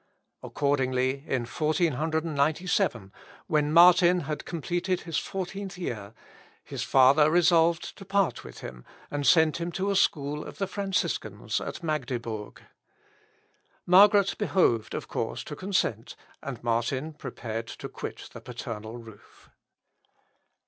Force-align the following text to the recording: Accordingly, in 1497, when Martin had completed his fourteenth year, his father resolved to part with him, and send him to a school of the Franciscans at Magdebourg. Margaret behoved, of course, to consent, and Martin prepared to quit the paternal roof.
Accordingly, 0.41 1.23
in 1.27 1.41
1497, 1.45 3.11
when 3.45 3.71
Martin 3.71 4.21
had 4.21 4.45
completed 4.45 5.01
his 5.01 5.19
fourteenth 5.19 5.77
year, 5.77 6.15
his 6.63 6.81
father 6.81 7.29
resolved 7.29 7.95
to 7.99 8.03
part 8.03 8.43
with 8.43 8.61
him, 8.61 8.83
and 9.11 9.27
send 9.27 9.57
him 9.57 9.71
to 9.73 9.91
a 9.91 9.95
school 9.95 10.43
of 10.43 10.57
the 10.57 10.65
Franciscans 10.65 11.61
at 11.61 11.83
Magdebourg. 11.83 12.61
Margaret 13.85 14.33
behoved, 14.39 14.95
of 14.95 15.07
course, 15.07 15.43
to 15.43 15.55
consent, 15.55 16.15
and 16.41 16.63
Martin 16.63 17.13
prepared 17.13 17.67
to 17.67 17.87
quit 17.87 18.27
the 18.33 18.41
paternal 18.41 18.97
roof. 18.97 19.51